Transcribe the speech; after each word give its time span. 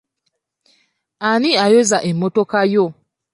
Ani 1.29 1.51
ayoza 1.65 1.97
emmotoka 2.09 2.59
yo? 2.73 2.85